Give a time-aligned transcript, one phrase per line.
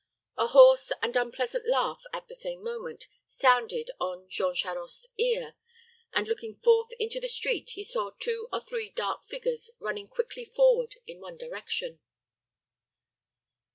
[0.35, 5.53] A hoarse and unpleasant laugh, at the same moment, sounded on Jean Charost's ear,
[6.11, 10.43] and, looking forth into the street, he saw two or three dark figures running quickly
[10.43, 11.99] forward in one direction.